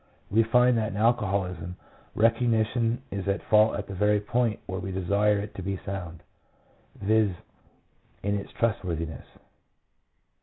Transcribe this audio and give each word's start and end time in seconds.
We 0.31 0.41
find 0.41 0.79
that 0.79 0.87
in 0.93 0.97
alcoholism 0.97 1.75
recognition 2.15 3.03
is 3.11 3.27
at 3.27 3.43
fault 3.43 3.75
at 3.75 3.85
the 3.85 3.93
very 3.93 4.19
point 4.19 4.59
where 4.65 4.79
we 4.79 4.91
desire 4.91 5.37
it 5.37 5.53
to 5.53 5.61
be 5.61 5.77
sound— 5.77 6.23
viz., 6.99 7.35
in 8.23 8.33
its 8.35 8.51
trustworthiness. 8.53 9.27